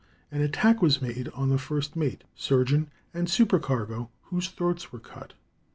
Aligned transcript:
an 0.31 0.41
attack 0.41 0.81
was 0.81 0.99
made 0.99 1.29
on 1.35 1.49
the 1.49 1.59
first 1.59 1.95
mate, 1.95 2.23
surgeon, 2.33 2.89
and 3.13 3.29
supercargo, 3.29 4.09
whose 4.23 4.47
throats 4.49 4.91
were 4.91 4.97
cut. 4.99 5.33